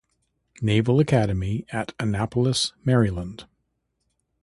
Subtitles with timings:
[0.63, 3.45] Naval Academy at Annapolis, Maryland.